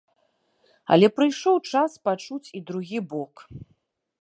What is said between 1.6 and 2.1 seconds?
час